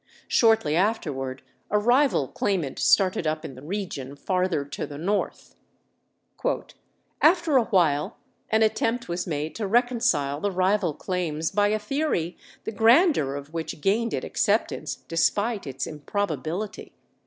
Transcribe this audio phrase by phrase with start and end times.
[0.27, 5.53] Shortly afterward a rival claimant started up in the region farther to the north.
[7.21, 8.17] "After a while
[8.49, 13.53] an attempt was made to reconcile the rival claims by a theory the grandeur of
[13.53, 16.93] which gained it acceptance, despite its improbability.